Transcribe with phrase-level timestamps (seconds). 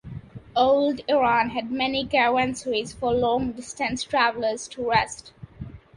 [0.55, 5.31] Old Iran had many Caravanserais for long distance travelers to rest.